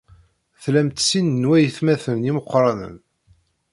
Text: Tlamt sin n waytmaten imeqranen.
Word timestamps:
Tlamt 0.63 0.99
sin 1.07 1.27
n 1.41 1.47
waytmaten 1.49 2.27
imeqranen. 2.29 2.95